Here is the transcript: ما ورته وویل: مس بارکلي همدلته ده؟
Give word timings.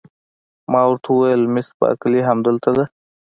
ما 0.71 0.81
ورته 0.89 1.07
وویل: 1.11 1.41
مس 1.53 1.67
بارکلي 1.79 2.21
همدلته 2.29 2.69
ده؟ 2.77 2.85